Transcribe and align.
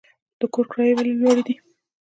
د 0.39 0.41
کور 0.53 0.65
کرایې 0.71 0.93
ولې 0.97 1.13
لوړې 1.19 1.43
دي؟ 1.47 1.55